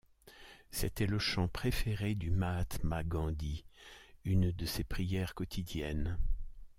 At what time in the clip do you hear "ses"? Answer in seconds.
4.65-4.83